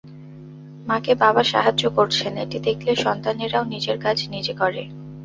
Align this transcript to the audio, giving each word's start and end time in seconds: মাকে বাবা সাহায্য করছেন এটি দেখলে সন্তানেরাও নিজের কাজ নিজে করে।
মাকে 0.85 1.13
বাবা 1.15 1.41
সাহায্য 1.43 1.83
করছেন 1.89 2.33
এটি 2.37 2.57
দেখলে 2.59 2.91
সন্তানেরাও 2.95 3.63
নিজের 3.65 3.97
কাজ 3.99 4.17
নিজে 4.29 4.53
করে। 4.53 4.81